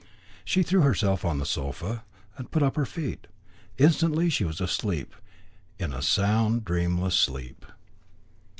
She 0.43 0.63
threw 0.63 0.81
herself 0.81 1.23
on 1.23 1.37
the 1.37 1.45
sofa 1.45 2.03
and 2.35 2.49
put 2.49 2.63
up 2.63 2.75
her 2.75 2.87
feet. 2.87 3.27
Instantly 3.77 4.31
she 4.31 4.43
was 4.43 4.59
asleep 4.59 5.13
in 5.77 5.93
a 5.93 6.01
sound, 6.01 6.65
dreamless 6.65 7.13
sleep. 7.13 7.63